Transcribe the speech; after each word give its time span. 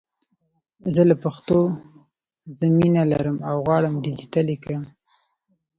زه 0.93 1.01
له 1.09 1.15
پښتو 1.23 1.59
زه 2.57 2.65
مینه 2.77 3.03
لرم 3.11 3.37
او 3.49 3.55
غواړم 3.65 3.93
ډېجیټل 4.05 4.45
یې 4.53 4.57
کړم! 4.63 4.83